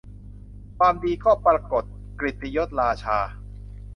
[0.77, 1.83] ความดีก็ปรากฎ
[2.19, 3.17] กฤติยศฤๅชา